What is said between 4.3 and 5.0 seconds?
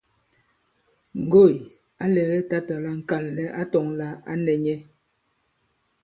ǎ nɛ̄ nyɛ̄.